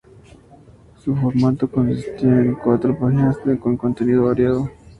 [0.97, 4.67] Su formato consistía en cuatro páginas con contenido variado.